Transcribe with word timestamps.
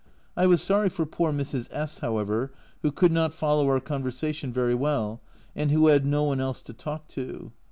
I 0.35 0.47
was 0.47 0.63
sorry 0.63 0.89
for 0.89 1.05
poor 1.05 1.31
Mrs. 1.31 1.67
S, 1.71 1.99
however, 1.99 2.51
who 2.81 2.91
could 2.91 3.11
not 3.11 3.35
follow 3.35 3.67
our 3.69 3.79
conversa 3.79 4.33
tion 4.33 4.51
very 4.51 4.73
well, 4.73 5.21
and 5.55 5.69
who 5.69 5.85
had 5.89 6.07
no 6.07 6.23
one 6.23 6.39
else 6.39 6.63
to 6.63 6.73
talk 6.73 7.07
to. 7.09 7.51